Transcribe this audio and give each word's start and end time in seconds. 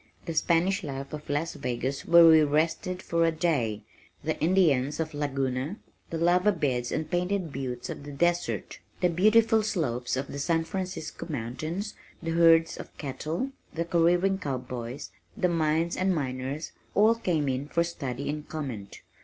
The 0.25 0.33
Spanish 0.33 0.83
life 0.83 1.13
of 1.13 1.29
Las 1.29 1.53
Vegas 1.53 2.05
where 2.07 2.25
we 2.25 2.41
rested 2.41 3.03
for 3.03 3.23
a 3.23 3.31
day, 3.31 3.83
the 4.23 4.35
Indians 4.41 4.99
of 4.99 5.13
Laguna, 5.13 5.77
the 6.09 6.17
lava 6.17 6.51
beds 6.51 6.91
and 6.91 7.07
painted 7.07 7.53
buttes 7.53 7.87
of 7.87 8.01
the 8.03 8.11
desert, 8.11 8.79
the 9.01 9.09
beautiful 9.09 9.61
slopes 9.61 10.17
of 10.17 10.25
the 10.29 10.39
San 10.39 10.63
Francisco 10.63 11.27
Mountains, 11.29 11.93
the 12.19 12.31
herds 12.31 12.77
of 12.77 12.97
cattle, 12.97 13.51
the 13.75 13.85
careering 13.85 14.39
cowboys, 14.39 15.11
the 15.37 15.47
mines 15.49 15.95
and 15.95 16.15
miners 16.15 16.71
all 16.95 17.13
came 17.13 17.47
in 17.47 17.67
for 17.67 17.83
study 17.83 18.27
and 18.27 18.49
comment. 18.49 19.01